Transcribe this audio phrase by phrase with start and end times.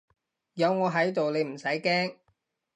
[0.55, 2.15] 有我喺度你唔使驚